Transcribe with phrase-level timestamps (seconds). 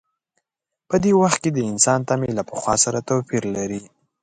[0.89, 3.81] په دې وخت کې د انسان تمې له پخوا سره توپیر لري.